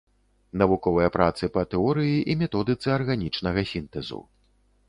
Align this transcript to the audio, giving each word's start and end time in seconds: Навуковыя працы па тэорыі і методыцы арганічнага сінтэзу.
Навуковыя 0.61 1.09
працы 1.17 1.43
па 1.57 1.63
тэорыі 1.73 2.15
і 2.35 2.39
методыцы 2.41 2.87
арганічнага 2.97 3.59
сінтэзу. 3.75 4.19